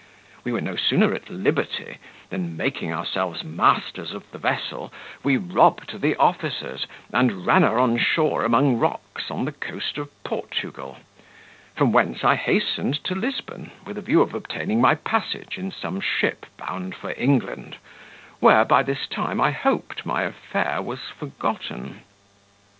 [0.43, 1.97] We were no sooner at liberty,
[2.31, 7.99] than, making ourselves masters of the vessel, we robbed the officers, and ran her on
[7.99, 10.97] shore among rocks on the coast of Portugal;
[11.75, 16.01] from whence I hastened to Lisbon, with a view of obtaining my passage in some
[16.01, 17.77] ship bound for England,
[18.39, 22.01] where, by this time, I hoped my affair was forgotten.